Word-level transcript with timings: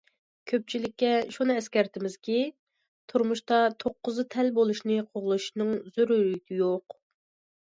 كۆپچىلىككە 0.51 1.09
شۇنى 1.35 1.57
ئەسكەرتىمىزكى، 1.59 2.37
تۇرمۇشتا 3.13 3.61
توققۇزى 3.85 4.27
تەل 4.37 4.51
بولۇشنى 4.57 4.99
قوغلىشىشنىڭ 5.11 5.71
زۆرۈرىيىتى 6.01 6.61
يوق. 6.65 6.99